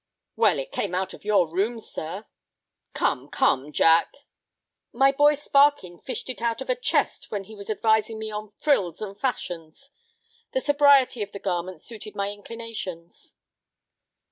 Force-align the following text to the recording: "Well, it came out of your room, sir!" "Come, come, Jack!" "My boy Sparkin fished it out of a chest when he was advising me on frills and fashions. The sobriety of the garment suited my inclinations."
"Well, 0.35 0.57
it 0.57 0.71
came 0.71 0.95
out 0.95 1.13
of 1.13 1.23
your 1.25 1.47
room, 1.47 1.77
sir!" 1.77 2.25
"Come, 2.95 3.29
come, 3.29 3.71
Jack!" 3.71 4.11
"My 4.91 5.11
boy 5.11 5.35
Sparkin 5.35 5.99
fished 5.99 6.27
it 6.27 6.41
out 6.41 6.59
of 6.59 6.71
a 6.71 6.75
chest 6.75 7.29
when 7.29 7.43
he 7.43 7.55
was 7.55 7.69
advising 7.69 8.17
me 8.17 8.31
on 8.31 8.49
frills 8.57 8.99
and 8.99 9.15
fashions. 9.15 9.91
The 10.53 10.59
sobriety 10.59 11.21
of 11.21 11.33
the 11.33 11.37
garment 11.39 11.81
suited 11.83 12.15
my 12.15 12.31
inclinations." 12.31 13.33